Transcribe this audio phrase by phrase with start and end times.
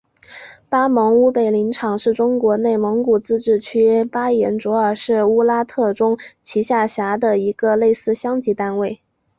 [0.67, 9.03] 巴盟乌北林场是中国内蒙古自治区巴彦淖尔市乌拉特中旗下辖的一个类似乡级单位。